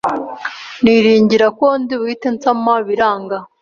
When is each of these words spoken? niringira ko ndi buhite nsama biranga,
niringira 0.83 1.47
ko 1.57 1.65
ndi 1.81 1.93
buhite 1.99 2.27
nsama 2.35 2.71
biranga, 2.87 3.37